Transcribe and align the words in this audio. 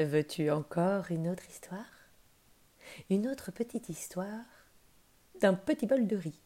Veux-tu 0.00 0.50
encore 0.50 1.12
une 1.12 1.28
autre 1.28 1.48
histoire? 1.48 1.86
Une 3.10 3.28
autre 3.28 3.52
petite 3.52 3.88
histoire 3.88 4.44
d'un 5.40 5.54
petit 5.54 5.86
bol 5.86 6.08
de 6.08 6.16
riz. 6.16 6.40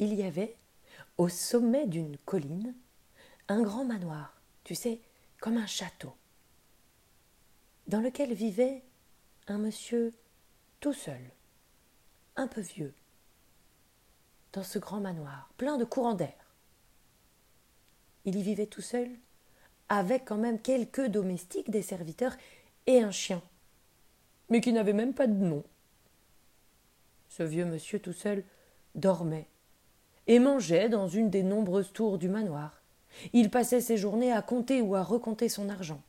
Il 0.00 0.14
y 0.14 0.24
avait, 0.24 0.56
au 1.16 1.28
sommet 1.28 1.86
d'une 1.86 2.18
colline, 2.18 2.74
un 3.46 3.62
grand 3.62 3.84
manoir, 3.84 4.40
tu 4.64 4.74
sais, 4.74 5.00
comme 5.40 5.58
un 5.58 5.66
château, 5.66 6.12
dans 7.86 8.00
lequel 8.00 8.34
vivait 8.34 8.82
un 9.46 9.58
monsieur 9.58 10.12
tout 10.80 10.92
seul, 10.92 11.30
un 12.34 12.48
peu 12.48 12.62
vieux, 12.62 12.94
dans 14.52 14.64
ce 14.64 14.80
grand 14.80 15.00
manoir, 15.00 15.52
plein 15.56 15.76
de 15.76 15.84
courants 15.84 16.14
d'air. 16.14 16.34
Il 18.24 18.34
y 18.34 18.42
vivait 18.42 18.66
tout 18.66 18.82
seul, 18.82 19.08
avec 19.88 20.24
quand 20.24 20.36
même 20.36 20.60
quelques 20.60 21.06
domestiques, 21.06 21.70
des 21.70 21.82
serviteurs 21.82 22.36
et 22.86 23.02
un 23.02 23.10
chien, 23.10 23.42
mais 24.48 24.60
qui 24.60 24.72
n'avait 24.72 24.92
même 24.92 25.14
pas 25.14 25.26
de 25.26 25.32
nom. 25.32 25.64
Ce 27.28 27.42
vieux 27.42 27.64
monsieur 27.64 27.98
tout 27.98 28.12
seul 28.12 28.44
dormait 28.94 29.48
et 30.26 30.38
mangeait 30.38 30.88
dans 30.88 31.08
une 31.08 31.30
des 31.30 31.42
nombreuses 31.42 31.92
tours 31.92 32.18
du 32.18 32.28
manoir. 32.28 32.82
Il 33.32 33.50
passait 33.50 33.80
ses 33.80 33.96
journées 33.96 34.32
à 34.32 34.42
compter 34.42 34.82
ou 34.82 34.94
à 34.94 35.02
recompter 35.02 35.48
son 35.48 35.68
argent. 35.68 36.02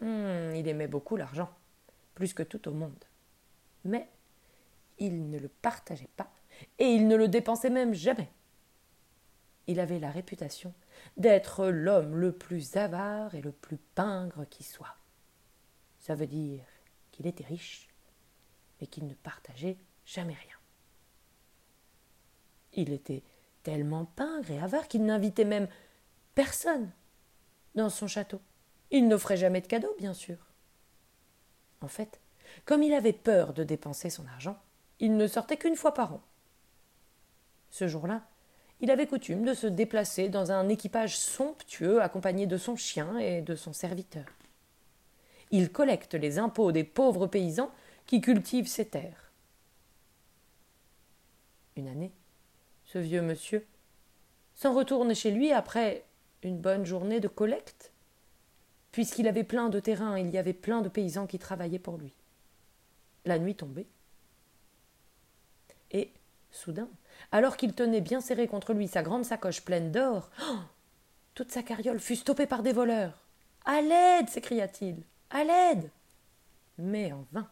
Hum, 0.00 0.54
il 0.54 0.66
aimait 0.68 0.88
beaucoup 0.88 1.16
l'argent, 1.16 1.50
plus 2.14 2.34
que 2.34 2.42
tout 2.42 2.68
au 2.68 2.72
monde. 2.72 3.04
Mais 3.84 4.08
il 4.98 5.30
ne 5.30 5.38
le 5.38 5.48
partageait 5.48 6.10
pas 6.16 6.30
et 6.78 6.86
il 6.86 7.08
ne 7.08 7.16
le 7.16 7.28
dépensait 7.28 7.70
même 7.70 7.94
jamais. 7.94 8.30
Il 9.72 9.80
avait 9.80 10.00
la 10.00 10.10
réputation 10.10 10.74
d'être 11.16 11.68
l'homme 11.68 12.14
le 12.14 12.32
plus 12.32 12.76
avare 12.76 13.34
et 13.34 13.40
le 13.40 13.52
plus 13.52 13.78
pingre 13.94 14.46
qui 14.50 14.64
soit. 14.64 14.98
Ça 15.98 16.14
veut 16.14 16.26
dire 16.26 16.62
qu'il 17.10 17.26
était 17.26 17.46
riche, 17.46 17.88
mais 18.78 18.86
qu'il 18.86 19.06
ne 19.06 19.14
partageait 19.14 19.78
jamais 20.04 20.34
rien. 20.34 20.58
Il 22.74 22.92
était 22.92 23.22
tellement 23.62 24.04
pingre 24.04 24.50
et 24.50 24.60
avare 24.60 24.88
qu'il 24.88 25.06
n'invitait 25.06 25.46
même 25.46 25.68
personne 26.34 26.92
dans 27.74 27.88
son 27.88 28.06
château. 28.06 28.42
Il 28.90 29.08
n'offrait 29.08 29.38
jamais 29.38 29.62
de 29.62 29.68
cadeaux, 29.68 29.96
bien 29.96 30.12
sûr. 30.12 30.36
En 31.80 31.88
fait, 31.88 32.20
comme 32.66 32.82
il 32.82 32.92
avait 32.92 33.14
peur 33.14 33.54
de 33.54 33.64
dépenser 33.64 34.10
son 34.10 34.26
argent, 34.26 34.60
il 34.98 35.16
ne 35.16 35.26
sortait 35.26 35.56
qu'une 35.56 35.76
fois 35.76 35.94
par 35.94 36.12
an. 36.12 36.22
Ce 37.70 37.88
jour-là, 37.88 38.28
il 38.82 38.90
avait 38.90 39.06
coutume 39.06 39.44
de 39.44 39.54
se 39.54 39.68
déplacer 39.68 40.28
dans 40.28 40.50
un 40.50 40.68
équipage 40.68 41.16
somptueux 41.16 42.02
accompagné 42.02 42.46
de 42.46 42.56
son 42.56 42.74
chien 42.74 43.16
et 43.16 43.40
de 43.40 43.54
son 43.54 43.72
serviteur. 43.72 44.26
Il 45.52 45.70
collecte 45.70 46.14
les 46.14 46.40
impôts 46.40 46.72
des 46.72 46.82
pauvres 46.82 47.28
paysans 47.28 47.70
qui 48.06 48.20
cultivent 48.20 48.66
ses 48.66 48.86
terres. 48.86 49.30
Une 51.76 51.86
année, 51.86 52.12
ce 52.84 52.98
vieux 52.98 53.22
monsieur 53.22 53.64
s'en 54.56 54.74
retourne 54.74 55.14
chez 55.14 55.30
lui 55.30 55.52
après 55.52 56.04
une 56.42 56.58
bonne 56.58 56.84
journée 56.84 57.20
de 57.20 57.28
collecte, 57.28 57.92
puisqu'il 58.90 59.28
avait 59.28 59.44
plein 59.44 59.68
de 59.68 59.78
terrain, 59.78 60.18
il 60.18 60.28
y 60.30 60.38
avait 60.38 60.52
plein 60.52 60.82
de 60.82 60.88
paysans 60.88 61.28
qui 61.28 61.38
travaillaient 61.38 61.78
pour 61.78 61.98
lui. 61.98 62.12
La 63.26 63.38
nuit 63.38 63.54
tombait. 63.54 63.86
Et, 65.92 66.12
soudain, 66.50 66.88
alors 67.30 67.56
qu'il 67.56 67.74
tenait 67.74 68.00
bien 68.00 68.20
serré 68.20 68.48
contre 68.48 68.72
lui 68.72 68.88
sa 68.88 69.02
grande 69.02 69.24
sacoche 69.24 69.62
pleine 69.62 69.92
d'or, 69.92 70.30
toute 71.34 71.52
sa 71.52 71.62
carriole 71.62 72.00
fut 72.00 72.16
stoppée 72.16 72.46
par 72.46 72.62
des 72.62 72.72
voleurs. 72.72 73.22
À 73.64 73.80
l'aide 73.80 74.28
s'écria-t-il. 74.28 75.02
À 75.30 75.44
l'aide 75.44 75.90
Mais 76.78 77.12
en 77.12 77.24
vain. 77.32 77.48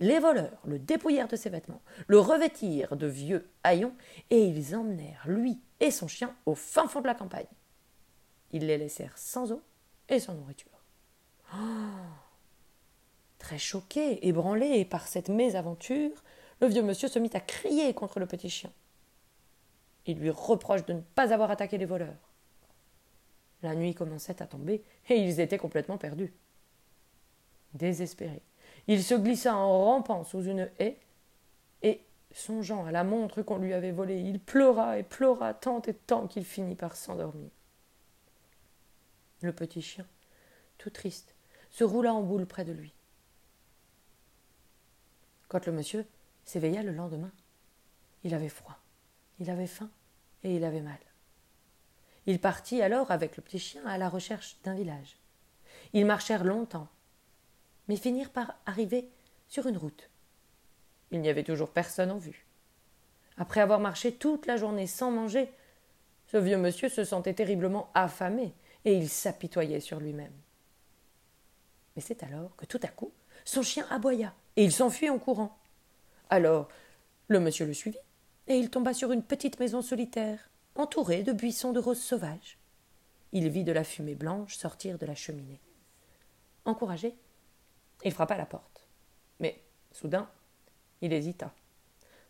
Les 0.00 0.20
voleurs 0.20 0.60
le 0.64 0.78
dépouillèrent 0.78 1.28
de 1.28 1.36
ses 1.36 1.50
vêtements, 1.50 1.82
le 2.06 2.20
revêtirent 2.20 2.96
de 2.96 3.06
vieux 3.06 3.50
haillons, 3.64 3.94
et 4.30 4.44
ils 4.44 4.76
emmenèrent 4.76 5.24
lui 5.26 5.60
et 5.80 5.90
son 5.90 6.06
chien 6.06 6.34
au 6.46 6.54
fin 6.54 6.86
fond 6.86 7.00
de 7.00 7.06
la 7.06 7.14
campagne. 7.14 7.46
Ils 8.52 8.66
les 8.66 8.78
laissèrent 8.78 9.18
sans 9.18 9.52
eau 9.52 9.60
et 10.08 10.20
sans 10.20 10.34
nourriture. 10.34 10.70
Très 13.38 13.58
choqué, 13.58 14.26
ébranlé 14.26 14.84
par 14.84 15.06
cette 15.06 15.28
mésaventure, 15.28 16.22
le 16.60 16.66
vieux 16.66 16.82
monsieur 16.82 17.08
se 17.08 17.18
mit 17.18 17.30
à 17.34 17.40
crier 17.40 17.94
contre 17.94 18.18
le 18.18 18.26
petit 18.26 18.50
chien. 18.50 18.72
Il 20.06 20.18
lui 20.18 20.30
reproche 20.30 20.84
de 20.86 20.94
ne 20.94 21.00
pas 21.00 21.32
avoir 21.32 21.50
attaqué 21.50 21.78
les 21.78 21.84
voleurs. 21.84 22.32
La 23.62 23.74
nuit 23.74 23.94
commençait 23.94 24.40
à 24.42 24.46
tomber 24.46 24.82
et 25.08 25.16
ils 25.16 25.40
étaient 25.40 25.58
complètement 25.58 25.98
perdus. 25.98 26.32
Désespéré, 27.74 28.42
il 28.86 29.02
se 29.02 29.14
glissa 29.14 29.54
en 29.54 29.84
rampant 29.84 30.24
sous 30.24 30.42
une 30.42 30.70
haie 30.78 30.98
et, 31.82 32.00
songeant 32.32 32.86
à 32.86 32.92
la 32.92 33.04
montre 33.04 33.42
qu'on 33.42 33.58
lui 33.58 33.74
avait 33.74 33.92
volée, 33.92 34.20
il 34.20 34.40
pleura 34.40 34.98
et 34.98 35.02
pleura 35.02 35.54
tant 35.54 35.82
et 35.82 35.94
tant 35.94 36.26
qu'il 36.26 36.44
finit 36.44 36.76
par 36.76 36.96
s'endormir. 36.96 37.50
Le 39.42 39.52
petit 39.52 39.82
chien, 39.82 40.06
tout 40.78 40.90
triste, 40.90 41.34
se 41.70 41.84
roula 41.84 42.14
en 42.14 42.22
boule 42.22 42.46
près 42.46 42.64
de 42.64 42.72
lui. 42.72 42.94
Quand 45.48 45.66
le 45.66 45.72
monsieur 45.72 46.06
s'éveilla 46.48 46.82
le 46.82 46.92
lendemain, 46.92 47.32
il 48.24 48.34
avait 48.34 48.48
froid, 48.48 48.78
il 49.38 49.50
avait 49.50 49.66
faim 49.66 49.90
et 50.42 50.56
il 50.56 50.64
avait 50.64 50.80
mal. 50.80 50.98
Il 52.26 52.40
partit 52.40 52.80
alors 52.80 53.10
avec 53.10 53.36
le 53.36 53.42
petit 53.42 53.58
chien 53.58 53.84
à 53.86 53.98
la 53.98 54.08
recherche 54.08 54.56
d'un 54.64 54.74
village. 54.74 55.18
Ils 55.92 56.06
marchèrent 56.06 56.44
longtemps, 56.44 56.88
mais 57.86 57.96
finirent 57.96 58.30
par 58.30 58.54
arriver 58.64 59.10
sur 59.48 59.66
une 59.66 59.76
route. 59.76 60.08
Il 61.10 61.20
n'y 61.20 61.28
avait 61.28 61.44
toujours 61.44 61.70
personne 61.70 62.10
en 62.10 62.18
vue. 62.18 62.46
Après 63.36 63.60
avoir 63.60 63.78
marché 63.78 64.14
toute 64.14 64.46
la 64.46 64.56
journée 64.56 64.86
sans 64.86 65.10
manger, 65.10 65.52
ce 66.26 66.38
vieux 66.38 66.58
monsieur 66.58 66.88
se 66.88 67.04
sentait 67.04 67.34
terriblement 67.34 67.90
affamé 67.94 68.54
et 68.84 68.94
il 68.94 69.08
s'apitoyait 69.08 69.80
sur 69.80 70.00
lui-même. 70.00 70.34
Mais 71.94 72.02
c'est 72.02 72.22
alors 72.22 72.56
que 72.56 72.64
tout 72.64 72.80
à 72.82 72.88
coup, 72.88 73.12
son 73.44 73.62
chien 73.62 73.86
aboya 73.90 74.34
et 74.56 74.64
il 74.64 74.72
s'enfuit 74.72 75.10
en 75.10 75.18
courant. 75.18 75.57
Alors, 76.30 76.68
le 77.28 77.40
monsieur 77.40 77.66
le 77.66 77.72
suivit 77.72 77.98
et 78.48 78.58
il 78.58 78.70
tomba 78.70 78.94
sur 78.94 79.12
une 79.12 79.22
petite 79.22 79.60
maison 79.60 79.82
solitaire, 79.82 80.50
entourée 80.74 81.22
de 81.22 81.32
buissons 81.32 81.72
de 81.72 81.80
roses 81.80 82.00
sauvages. 82.00 82.58
Il 83.32 83.48
vit 83.48 83.64
de 83.64 83.72
la 83.72 83.84
fumée 83.84 84.14
blanche 84.14 84.56
sortir 84.56 84.98
de 84.98 85.06
la 85.06 85.14
cheminée. 85.14 85.60
Encouragé, 86.64 87.14
il 88.04 88.12
frappa 88.12 88.34
à 88.34 88.38
la 88.38 88.46
porte. 88.46 88.86
Mais, 89.40 89.62
soudain, 89.92 90.28
il 91.00 91.12
hésita, 91.12 91.52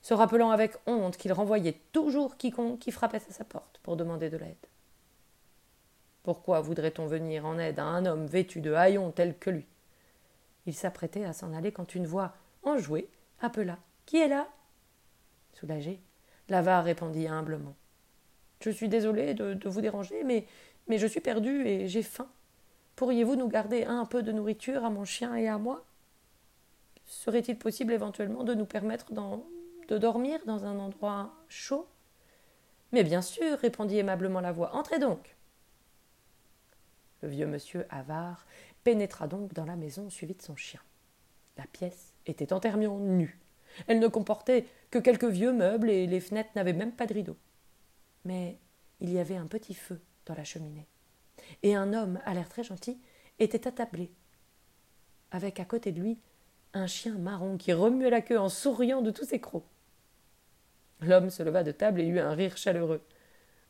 se 0.02 0.14
rappelant 0.14 0.50
avec 0.50 0.76
honte 0.86 1.16
qu'il 1.16 1.32
renvoyait 1.32 1.80
toujours 1.92 2.36
quiconque 2.36 2.78
qui 2.80 2.92
frappait 2.92 3.22
à 3.28 3.32
sa 3.32 3.44
porte 3.44 3.78
pour 3.82 3.96
demander 3.96 4.30
de 4.30 4.36
l'aide. 4.36 4.56
Pourquoi 6.22 6.60
voudrait-on 6.60 7.06
venir 7.06 7.46
en 7.46 7.58
aide 7.58 7.78
à 7.78 7.84
un 7.84 8.06
homme 8.06 8.26
vêtu 8.26 8.60
de 8.60 8.72
haillons 8.72 9.10
tel 9.12 9.38
que 9.38 9.50
lui? 9.50 9.66
Il 10.66 10.74
s'apprêtait 10.74 11.24
à 11.24 11.32
s'en 11.32 11.52
aller 11.52 11.72
quand 11.72 11.94
une 11.94 12.06
voix 12.06 12.34
enjouée 12.62 13.08
appela 13.40 13.78
Qui 14.08 14.16
est 14.16 14.28
là? 14.28 14.48
Soulagé, 15.52 16.00
L'avare 16.48 16.84
répondit 16.84 17.28
humblement. 17.28 17.76
Je 18.62 18.70
suis 18.70 18.88
désolé 18.88 19.34
de, 19.34 19.68
vous 19.68 19.82
déranger, 19.82 20.24
mais, 20.24 20.46
je 20.88 21.06
suis 21.06 21.20
perdu 21.20 21.66
et 21.66 21.88
j'ai 21.88 22.02
faim. 22.02 22.26
Pourriez-vous 22.96 23.36
nous 23.36 23.48
garder 23.48 23.84
un 23.84 24.06
peu 24.06 24.22
de 24.22 24.32
nourriture 24.32 24.82
à 24.82 24.88
mon 24.88 25.04
chien 25.04 25.36
et 25.36 25.46
à 25.46 25.58
moi? 25.58 25.84
Serait-il 27.04 27.58
possible 27.58 27.92
éventuellement 27.92 28.44
de 28.44 28.54
nous 28.54 28.64
permettre 28.64 29.12
de 29.12 29.98
dormir 29.98 30.40
dans 30.46 30.64
un 30.64 30.78
endroit 30.78 31.34
chaud? 31.50 31.86
Mais 32.92 33.04
bien 33.04 33.20
sûr, 33.20 33.58
répondit 33.58 33.98
aimablement 33.98 34.40
la 34.40 34.52
voix. 34.52 34.74
Entrez 34.74 34.98
donc. 34.98 35.36
Le 37.20 37.28
vieux 37.28 37.46
monsieur 37.46 37.84
avare 37.90 38.46
pénétra 38.84 39.28
donc 39.28 39.52
dans 39.52 39.66
la 39.66 39.76
maison 39.76 40.08
suivi 40.08 40.32
de 40.32 40.40
son 40.40 40.56
chien. 40.56 40.80
La 41.58 41.66
pièce 41.66 42.14
était 42.24 42.54
entièrement 42.54 42.98
nue. 43.00 43.38
Elle 43.86 44.00
ne 44.00 44.08
comportait 44.08 44.66
que 44.90 44.98
quelques 44.98 45.24
vieux 45.24 45.52
meubles 45.52 45.90
et 45.90 46.06
les 46.06 46.20
fenêtres 46.20 46.50
n'avaient 46.56 46.72
même 46.72 46.92
pas 46.92 47.06
de 47.06 47.14
rideaux. 47.14 47.36
Mais 48.24 48.58
il 49.00 49.12
y 49.12 49.18
avait 49.18 49.36
un 49.36 49.46
petit 49.46 49.74
feu 49.74 50.00
dans 50.26 50.34
la 50.34 50.44
cheminée. 50.44 50.86
Et 51.62 51.74
un 51.74 51.92
homme, 51.92 52.20
à 52.24 52.34
l'air 52.34 52.48
très 52.48 52.64
gentil, 52.64 52.98
était 53.38 53.68
attablé, 53.68 54.10
avec 55.30 55.60
à 55.60 55.64
côté 55.64 55.92
de 55.92 56.00
lui 56.00 56.18
un 56.74 56.86
chien 56.86 57.16
marron 57.16 57.56
qui 57.56 57.72
remuait 57.72 58.10
la 58.10 58.20
queue 58.20 58.38
en 58.38 58.48
souriant 58.48 59.00
de 59.00 59.10
tous 59.10 59.24
ses 59.24 59.40
crocs. 59.40 59.64
L'homme 61.00 61.30
se 61.30 61.42
leva 61.42 61.62
de 61.62 61.72
table 61.72 62.00
et 62.00 62.06
eut 62.06 62.18
un 62.18 62.34
rire 62.34 62.56
chaleureux. 62.56 63.02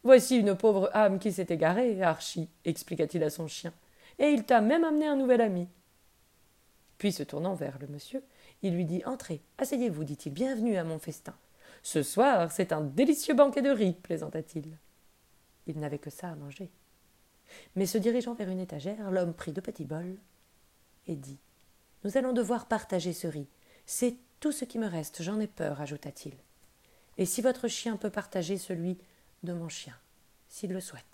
Voici 0.02 0.36
une 0.36 0.56
pauvre 0.56 0.90
âme 0.94 1.18
qui 1.18 1.32
s'est 1.32 1.46
égarée, 1.50 2.02
Archie, 2.02 2.48
expliqua-t-il 2.64 3.22
à 3.22 3.30
son 3.30 3.46
chien, 3.46 3.72
et 4.18 4.28
il 4.28 4.44
t'a 4.44 4.60
même 4.60 4.84
amené 4.84 5.06
un 5.06 5.16
nouvel 5.16 5.40
ami. 5.40 5.68
Puis 6.96 7.12
se 7.12 7.22
tournant 7.22 7.54
vers 7.54 7.78
le 7.78 7.86
monsieur, 7.88 8.22
il 8.62 8.74
lui 8.74 8.84
dit 8.84 9.04
Entrez, 9.04 9.40
asseyez-vous, 9.58 10.04
dit-il, 10.04 10.32
bienvenue 10.32 10.76
à 10.76 10.84
mon 10.84 10.98
festin. 10.98 11.34
Ce 11.82 12.02
soir, 12.02 12.50
c'est 12.50 12.72
un 12.72 12.80
délicieux 12.80 13.34
banquet 13.34 13.62
de 13.62 13.70
riz, 13.70 13.94
plaisanta-t-il. 13.94 14.78
Il, 15.66 15.78
n'avait 15.78 15.98
que 15.98 16.10
ça 16.10 16.30
à 16.30 16.34
manger. 16.34 16.70
Mais 17.76 17.86
se 17.86 17.98
dirigeant 17.98 18.34
vers 18.34 18.48
une 18.48 18.60
étagère, 18.60 19.10
l'homme 19.10 19.34
prit 19.34 19.52
deux 19.52 19.62
petits 19.62 19.84
bols 19.84 20.16
et 21.06 21.14
dit 21.14 21.38
Nous 22.04 22.16
allons 22.16 22.32
devoir 22.32 22.66
partager 22.66 23.12
ce 23.12 23.26
riz. 23.26 23.48
C'est 23.86 24.16
tout 24.40 24.52
ce 24.52 24.64
qui 24.64 24.78
me 24.78 24.86
reste, 24.86 25.22
j'en 25.22 25.40
ai 25.40 25.46
peur, 25.46 25.80
ajouta-t-il. 25.80 26.34
Et 27.16 27.26
si 27.26 27.42
votre 27.42 27.68
chien 27.68 27.96
peut 27.96 28.10
partager 28.10 28.58
celui 28.58 28.98
de 29.42 29.52
mon 29.52 29.68
chien, 29.68 29.94
s'il 30.48 30.72
le 30.72 30.80
souhaite. 30.80 31.04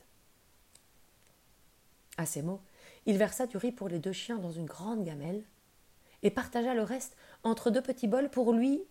À 2.16 2.26
ces 2.26 2.42
mots, 2.42 2.60
il 3.06 3.16
versa 3.16 3.46
du 3.46 3.56
riz 3.56 3.72
pour 3.72 3.88
les 3.88 3.98
deux 3.98 4.12
chiens 4.12 4.38
dans 4.38 4.52
une 4.52 4.66
grande 4.66 5.04
gamelle 5.04 5.42
et 6.24 6.30
partagea 6.30 6.74
le 6.74 6.82
reste 6.82 7.16
entre 7.44 7.70
deux 7.70 7.82
petits 7.82 8.08
bols 8.08 8.30
pour 8.30 8.52
lui 8.52 8.82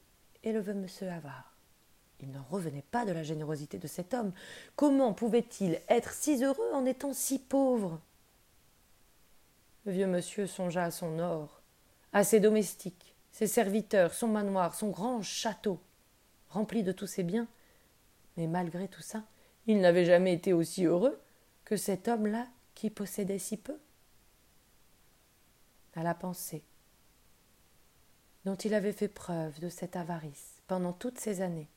et 0.43 0.53
le 0.53 0.61
vieux 0.61 0.75
monsieur 0.75 1.09
avare. 1.09 1.57
Il 2.19 2.31
n'en 2.31 2.43
revenait 2.43 2.85
pas 2.89 3.05
de 3.05 3.11
la 3.11 3.23
générosité 3.23 3.77
de 3.77 3.87
cet 3.87 4.13
homme. 4.13 4.31
Comment 4.77 5.13
pouvait-il 5.13 5.81
être 5.89 6.13
si 6.13 6.41
heureux 6.41 6.71
en 6.73 6.85
étant 6.85 7.11
si 7.11 7.39
pauvre? 7.39 7.99
Le 9.85 9.91
vieux 9.91 10.07
monsieur 10.07 10.47
songea 10.47 10.85
à 10.85 10.91
son 10.91 11.19
or, 11.19 11.61
à 12.13 12.23
ses 12.23 12.39
domestiques, 12.39 13.15
ses 13.31 13.47
serviteurs, 13.47 14.13
son 14.13 14.29
manoir, 14.29 14.75
son 14.75 14.89
grand 14.89 15.21
château, 15.21 15.81
rempli 16.49 16.83
de 16.83 16.93
tous 16.93 17.07
ses 17.07 17.23
biens. 17.23 17.47
Mais 18.37 18.47
malgré 18.47 18.87
tout 18.87 19.01
ça, 19.01 19.23
il 19.65 19.81
n'avait 19.81 20.05
jamais 20.05 20.33
été 20.33 20.53
aussi 20.53 20.85
heureux 20.85 21.19
que 21.65 21.75
cet 21.75 22.07
homme-là 22.07 22.47
qui 22.75 22.89
possédait 22.89 23.39
si 23.39 23.57
peu. 23.57 23.77
À 25.95 26.03
la 26.03 26.13
pensée 26.13 26.63
dont 28.45 28.55
il 28.55 28.73
avait 28.73 28.93
fait 28.93 29.07
preuve 29.07 29.59
de 29.59 29.69
cette 29.69 29.95
avarice 29.95 30.61
pendant 30.67 30.93
toutes 30.93 31.19
ces 31.19 31.41
années, 31.41 31.67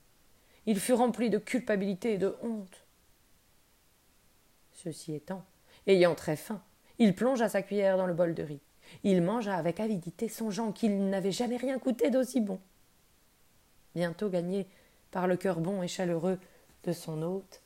il 0.67 0.81
fut 0.81 0.93
rempli 0.93 1.31
de 1.31 1.39
culpabilité 1.39 2.15
et 2.15 2.19
de 2.19 2.37
honte. 2.43 2.85
Ceci 4.73 5.15
étant, 5.15 5.45
ayant 5.87 6.15
très 6.15 6.37
faim, 6.37 6.61
il 6.99 7.15
plongea 7.15 7.49
sa 7.49 7.63
cuillère 7.63 7.97
dans 7.97 8.07
le 8.07 8.15
bol 8.15 8.35
de 8.35 8.43
riz. 8.43 8.61
Il 9.05 9.23
mangea 9.23 9.55
avec 9.55 9.81
avidité, 9.81 10.29
songeant 10.29 10.73
qu'il 10.73 11.09
n'avait 11.09 11.33
jamais 11.33 11.57
rien 11.57 11.79
coûté 11.79 12.11
d'aussi 12.11 12.41
bon. 12.41 12.61
Bientôt 13.95 14.29
gagné 14.29 14.67
par 15.11 15.27
le 15.27 15.37
cœur 15.37 15.61
bon 15.61 15.83
et 15.83 15.89
chaleureux 15.89 16.39
de 16.85 16.93
son 16.93 17.23
hôte, 17.23 17.63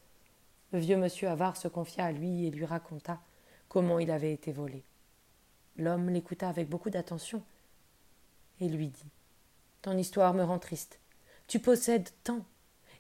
le 0.73 0.79
vieux 0.79 0.97
monsieur 0.97 1.29
avare 1.29 1.57
se 1.57 1.69
confia 1.69 2.05
à 2.05 2.13
lui 2.13 2.47
et 2.47 2.51
lui 2.51 2.65
raconta 2.65 3.19
comment 3.69 3.99
il 3.99 4.11
avait 4.11 4.33
été 4.33 4.53
volé. 4.53 4.83
L'homme 5.77 6.11
l'écouta 6.11 6.49
avec 6.49 6.69
beaucoup 6.69 6.91
d'attention 6.91 7.43
et 8.61 8.69
lui 8.69 8.89
dit 8.89 9.11
Ton 9.83 9.97
histoire 9.97 10.35
me 10.35 10.45
rend 10.45 10.59
triste. 10.59 11.01
Tu 11.47 11.59
possèdes 11.59 12.11
tant, 12.23 12.45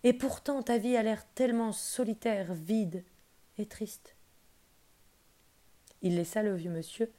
et 0.02 0.12
pourtant 0.12 0.62
ta 0.62 0.78
vie 0.78 0.96
a 0.96 1.02
l'air 1.02 1.24
tellement 1.34 1.72
solitaire, 1.72 2.52
vide 2.54 3.04
et 3.58 3.66
triste. 3.66 4.16
Il 6.02 6.16
laissa 6.16 6.42
le 6.42 6.54
vieux 6.54 6.70
monsieur 6.70 7.12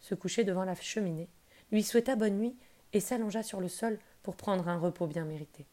se 0.00 0.14
coucher 0.14 0.44
devant 0.44 0.64
la 0.64 0.74
cheminée, 0.74 1.28
lui 1.72 1.82
souhaita 1.82 2.14
bonne 2.14 2.38
nuit 2.38 2.56
et 2.92 3.00
s'allongea 3.00 3.42
sur 3.42 3.60
le 3.60 3.68
sol 3.68 3.98
pour 4.22 4.36
prendre 4.36 4.68
un 4.68 4.78
repos 4.78 5.06
bien 5.06 5.24
mérité. 5.24 5.66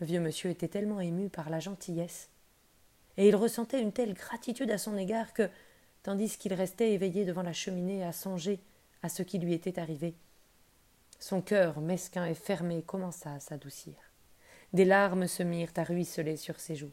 Le 0.00 0.06
vieux 0.06 0.20
monsieur 0.20 0.50
était 0.50 0.68
tellement 0.68 1.00
ému 1.00 1.28
par 1.28 1.50
la 1.50 1.60
gentillesse, 1.60 2.30
et 3.16 3.28
il 3.28 3.36
ressentait 3.36 3.80
une 3.80 3.92
telle 3.92 4.14
gratitude 4.14 4.70
à 4.70 4.78
son 4.78 4.96
égard 4.96 5.32
que, 5.34 5.48
tandis 6.02 6.36
qu'il 6.36 6.52
restait 6.52 6.92
éveillé 6.92 7.24
devant 7.24 7.42
la 7.42 7.52
cheminée 7.52 8.04
à 8.04 8.12
songer 8.12 8.60
à 9.04 9.08
ce 9.08 9.22
qui 9.22 9.38
lui 9.38 9.52
était 9.52 9.78
arrivé, 9.78 10.16
son 11.20 11.40
cœur 11.40 11.80
mesquin 11.80 12.26
et 12.26 12.34
fermé 12.34 12.82
commença 12.82 13.32
à 13.32 13.38
s'adoucir. 13.38 13.94
Des 14.72 14.84
larmes 14.84 15.28
se 15.28 15.44
mirent 15.44 15.72
à 15.76 15.84
ruisseler 15.84 16.36
sur 16.36 16.58
ses 16.58 16.74
joues. 16.74 16.92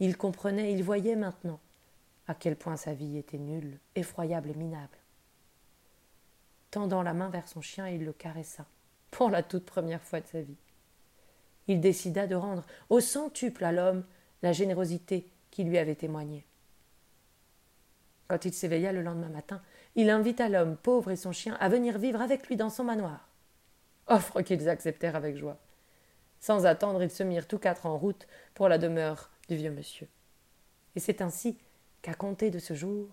Il 0.00 0.16
comprenait, 0.16 0.72
il 0.72 0.82
voyait 0.82 1.16
maintenant 1.16 1.60
à 2.26 2.34
quel 2.34 2.56
point 2.56 2.78
sa 2.78 2.94
vie 2.94 3.18
était 3.18 3.36
nulle, 3.36 3.78
effroyable 3.94 4.50
et 4.50 4.54
minable. 4.54 4.98
Tendant 6.70 7.02
la 7.02 7.12
main 7.12 7.28
vers 7.28 7.46
son 7.46 7.60
chien, 7.60 7.86
il 7.88 8.04
le 8.04 8.14
caressa, 8.14 8.64
pour 9.10 9.28
la 9.28 9.42
toute 9.42 9.66
première 9.66 10.02
fois 10.02 10.22
de 10.22 10.26
sa 10.26 10.40
vie 10.40 10.56
il 11.68 11.80
décida 11.80 12.26
de 12.26 12.34
rendre 12.34 12.64
au 12.90 13.00
centuple 13.00 13.64
à 13.64 13.72
l'homme 13.72 14.04
la 14.42 14.52
générosité 14.52 15.30
qui 15.50 15.64
lui 15.64 15.78
avait 15.78 15.94
témoigné. 15.94 16.46
Quand 18.28 18.44
il 18.44 18.52
s'éveilla 18.52 18.92
le 18.92 19.02
lendemain 19.02 19.28
matin, 19.28 19.62
il 19.96 20.10
invita 20.10 20.48
l'homme 20.48 20.76
pauvre 20.76 21.10
et 21.10 21.16
son 21.16 21.32
chien 21.32 21.56
à 21.58 21.68
venir 21.68 21.98
vivre 21.98 22.20
avec 22.20 22.46
lui 22.46 22.56
dans 22.56 22.70
son 22.70 22.84
manoir. 22.84 23.28
Offre 24.06 24.42
qu'ils 24.42 24.68
acceptèrent 24.68 25.16
avec 25.16 25.36
joie. 25.36 25.58
Sans 26.38 26.66
attendre, 26.66 27.02
ils 27.02 27.10
se 27.10 27.22
mirent 27.22 27.48
tous 27.48 27.58
quatre 27.58 27.86
en 27.86 27.96
route 27.96 28.28
pour 28.54 28.68
la 28.68 28.78
demeure 28.78 29.30
du 29.48 29.56
vieux 29.56 29.70
monsieur. 29.72 30.06
Et 30.94 31.00
c'est 31.00 31.22
ainsi 31.22 31.58
qu'à 32.02 32.14
compter 32.14 32.50
de 32.50 32.58
ce 32.58 32.74
jour, 32.74 33.08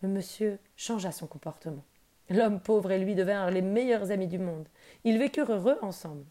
le 0.00 0.08
monsieur 0.08 0.58
changea 0.76 1.10
son 1.10 1.26
comportement. 1.26 1.84
L'homme 2.30 2.60
pauvre 2.60 2.92
et 2.92 2.98
lui 2.98 3.16
devinrent 3.16 3.50
les 3.50 3.62
meilleurs 3.62 4.12
amis 4.12 4.28
du 4.28 4.38
monde. 4.38 4.68
Ils 5.02 5.18
vécurent 5.18 5.50
heureux 5.50 5.78
ensemble 5.82 6.24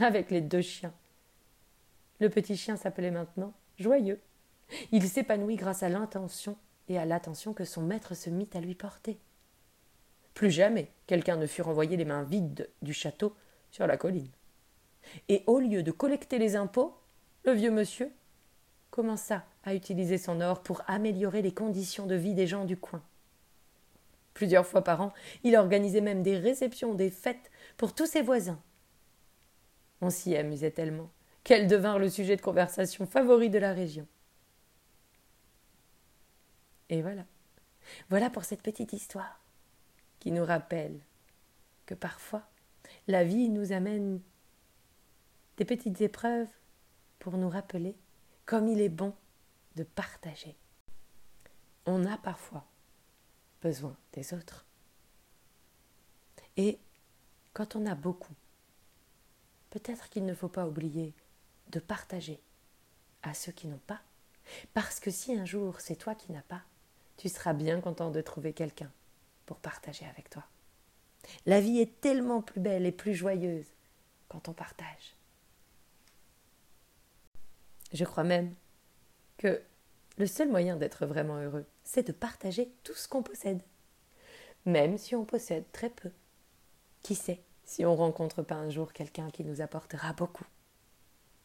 avec 0.00 0.30
les 0.30 0.40
deux 0.40 0.62
chiens. 0.62 0.94
Le 2.20 2.28
petit 2.28 2.56
chien 2.56 2.76
s'appelait 2.76 3.10
maintenant 3.10 3.52
Joyeux. 3.78 4.20
Il 4.92 5.08
s'épanouit 5.08 5.56
grâce 5.56 5.82
à 5.82 5.88
l'intention 5.88 6.56
et 6.90 6.98
à 6.98 7.06
l'attention 7.06 7.54
que 7.54 7.64
son 7.64 7.80
maître 7.80 8.14
se 8.14 8.28
mit 8.28 8.50
à 8.52 8.60
lui 8.60 8.74
porter. 8.74 9.18
Plus 10.34 10.50
jamais 10.50 10.90
quelqu'un 11.06 11.36
ne 11.36 11.46
fut 11.46 11.62
renvoyé 11.62 11.96
les 11.96 12.04
mains 12.04 12.24
vides 12.24 12.68
du 12.82 12.92
château 12.92 13.34
sur 13.70 13.86
la 13.86 13.96
colline. 13.96 14.30
Et 15.30 15.42
au 15.46 15.58
lieu 15.58 15.82
de 15.82 15.90
collecter 15.90 16.38
les 16.38 16.56
impôts, 16.56 16.94
le 17.44 17.52
vieux 17.52 17.70
monsieur 17.70 18.12
commença 18.90 19.44
à 19.64 19.74
utiliser 19.74 20.18
son 20.18 20.42
or 20.42 20.62
pour 20.62 20.82
améliorer 20.86 21.40
les 21.40 21.54
conditions 21.54 22.06
de 22.06 22.14
vie 22.14 22.34
des 22.34 22.46
gens 22.46 22.66
du 22.66 22.76
coin. 22.76 23.02
Plusieurs 24.34 24.66
fois 24.66 24.82
par 24.82 25.00
an, 25.00 25.14
il 25.44 25.56
organisait 25.56 26.02
même 26.02 26.22
des 26.22 26.36
réceptions, 26.36 26.94
des 26.94 27.10
fêtes 27.10 27.50
pour 27.78 27.94
tous 27.94 28.06
ses 28.06 28.22
voisins, 28.22 28.60
on 30.00 30.10
s'y 30.10 30.36
amusait 30.36 30.70
tellement 30.70 31.10
qu'elle 31.44 31.66
devint 31.66 31.98
le 31.98 32.08
sujet 32.08 32.36
de 32.36 32.42
conversation 32.42 33.06
favori 33.06 33.50
de 33.50 33.58
la 33.58 33.72
région. 33.72 34.06
Et 36.90 37.02
voilà. 37.02 37.24
Voilà 38.10 38.28
pour 38.28 38.44
cette 38.44 38.62
petite 38.62 38.92
histoire 38.92 39.40
qui 40.18 40.32
nous 40.32 40.44
rappelle 40.44 41.00
que 41.86 41.94
parfois 41.94 42.46
la 43.06 43.24
vie 43.24 43.48
nous 43.48 43.72
amène 43.72 44.20
des 45.56 45.64
petites 45.64 46.00
épreuves 46.00 46.48
pour 47.20 47.38
nous 47.38 47.48
rappeler 47.48 47.96
comme 48.44 48.68
il 48.68 48.80
est 48.80 48.90
bon 48.90 49.14
de 49.76 49.84
partager. 49.84 50.56
On 51.86 52.04
a 52.04 52.18
parfois 52.18 52.66
besoin 53.62 53.96
des 54.12 54.34
autres. 54.34 54.66
Et 56.56 56.80
quand 57.52 57.76
on 57.76 57.86
a 57.86 57.94
beaucoup, 57.94 58.34
peut-être 59.70 60.08
qu'il 60.10 60.26
ne 60.26 60.34
faut 60.34 60.48
pas 60.48 60.66
oublier 60.66 61.14
de 61.68 61.78
partager 61.78 62.42
à 63.22 63.32
ceux 63.32 63.52
qui 63.52 63.68
n'ont 63.68 63.78
pas. 63.78 64.00
Parce 64.74 64.98
que 64.98 65.12
si 65.12 65.34
un 65.34 65.44
jour 65.44 65.80
c'est 65.80 65.96
toi 65.96 66.16
qui 66.16 66.32
n'as 66.32 66.42
pas, 66.42 66.62
tu 67.20 67.28
seras 67.28 67.52
bien 67.52 67.82
content 67.82 68.10
de 68.10 68.22
trouver 68.22 68.54
quelqu'un 68.54 68.90
pour 69.44 69.58
partager 69.58 70.06
avec 70.06 70.30
toi. 70.30 70.42
La 71.44 71.60
vie 71.60 71.78
est 71.78 72.00
tellement 72.00 72.40
plus 72.40 72.60
belle 72.60 72.86
et 72.86 72.92
plus 72.92 73.14
joyeuse 73.14 73.66
quand 74.28 74.48
on 74.48 74.54
partage. 74.54 75.18
Je 77.92 78.06
crois 78.06 78.24
même 78.24 78.54
que 79.36 79.60
le 80.16 80.26
seul 80.26 80.48
moyen 80.48 80.76
d'être 80.76 81.04
vraiment 81.04 81.36
heureux, 81.36 81.66
c'est 81.84 82.06
de 82.06 82.12
partager 82.12 82.72
tout 82.84 82.94
ce 82.94 83.06
qu'on 83.06 83.22
possède, 83.22 83.60
même 84.64 84.96
si 84.96 85.14
on 85.14 85.26
possède 85.26 85.70
très 85.72 85.90
peu. 85.90 86.10
Qui 87.02 87.14
sait 87.14 87.42
si 87.64 87.84
on 87.84 87.96
rencontre 87.96 88.42
pas 88.42 88.54
un 88.54 88.70
jour 88.70 88.94
quelqu'un 88.94 89.30
qui 89.30 89.44
nous 89.44 89.60
apportera 89.60 90.14
beaucoup. 90.14 90.46